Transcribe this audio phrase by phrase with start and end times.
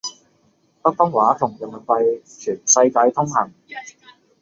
[0.81, 3.53] 北方話同人民幣全世界通行